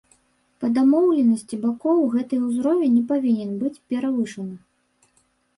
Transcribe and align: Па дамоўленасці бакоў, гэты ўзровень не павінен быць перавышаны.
Па 0.61 0.67
дамоўленасці 0.77 1.59
бакоў, 1.65 2.01
гэты 2.15 2.39
ўзровень 2.47 2.97
не 2.97 3.05
павінен 3.13 3.53
быць 3.61 3.77
перавышаны. 3.89 4.55